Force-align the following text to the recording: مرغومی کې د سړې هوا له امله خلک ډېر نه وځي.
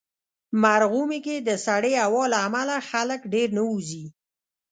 مرغومی 0.61 1.19
کې 1.25 1.35
د 1.39 1.49
سړې 1.65 1.93
هوا 2.03 2.23
له 2.33 2.37
امله 2.47 2.75
خلک 2.89 3.19
ډېر 3.33 3.47
نه 3.57 3.63
وځي. 3.69 4.05